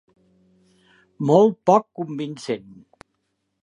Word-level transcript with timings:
Molt 1.31 1.55
poc 1.71 1.87
convincent! 2.03 2.69